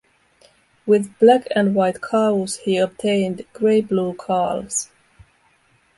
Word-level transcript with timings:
With 0.87 1.15
black-and-white 1.19 2.01
cows 2.01 2.57
he 2.57 2.77
obtained 2.79 3.45
grey-blue 3.53 4.15
calves. 4.15 4.89